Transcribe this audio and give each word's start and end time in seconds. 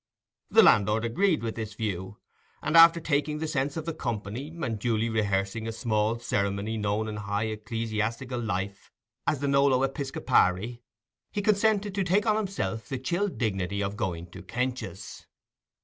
The 0.49 0.63
landlord 0.63 1.05
agreed 1.05 1.43
with 1.43 1.53
this 1.53 1.75
view, 1.75 2.17
and 2.63 2.75
after 2.75 2.99
taking 2.99 3.37
the 3.37 3.47
sense 3.47 3.77
of 3.77 3.85
the 3.85 3.93
company, 3.93 4.47
and 4.59 4.79
duly 4.79 5.09
rehearsing 5.09 5.67
a 5.67 5.71
small 5.71 6.17
ceremony 6.17 6.75
known 6.75 7.07
in 7.07 7.17
high 7.17 7.43
ecclesiastical 7.43 8.39
life 8.39 8.89
as 9.27 9.41
the 9.41 9.47
nolo 9.47 9.87
episcopari, 9.87 10.81
he 11.31 11.43
consented 11.43 11.93
to 11.93 12.03
take 12.03 12.25
on 12.25 12.35
himself 12.35 12.89
the 12.89 12.97
chill 12.97 13.27
dignity 13.27 13.83
of 13.83 13.95
going 13.95 14.31
to 14.31 14.41
Kench's. 14.41 15.27